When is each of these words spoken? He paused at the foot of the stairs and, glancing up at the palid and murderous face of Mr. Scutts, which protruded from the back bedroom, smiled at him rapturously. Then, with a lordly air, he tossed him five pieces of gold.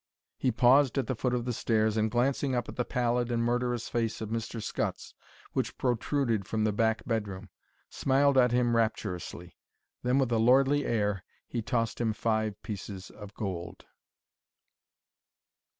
He 0.35 0.49
paused 0.51 0.97
at 0.97 1.05
the 1.05 1.13
foot 1.13 1.35
of 1.35 1.45
the 1.45 1.53
stairs 1.53 1.95
and, 1.95 2.09
glancing 2.09 2.55
up 2.55 2.67
at 2.67 2.75
the 2.75 2.83
palid 2.83 3.31
and 3.31 3.43
murderous 3.43 3.87
face 3.87 4.19
of 4.19 4.29
Mr. 4.29 4.59
Scutts, 4.59 5.13
which 5.53 5.77
protruded 5.77 6.47
from 6.47 6.63
the 6.63 6.71
back 6.71 7.05
bedroom, 7.05 7.49
smiled 7.87 8.35
at 8.35 8.51
him 8.51 8.75
rapturously. 8.75 9.57
Then, 10.01 10.17
with 10.17 10.31
a 10.31 10.39
lordly 10.39 10.85
air, 10.87 11.23
he 11.45 11.61
tossed 11.61 12.01
him 12.01 12.13
five 12.13 12.59
pieces 12.63 13.11
of 13.11 13.35
gold. 13.35 13.85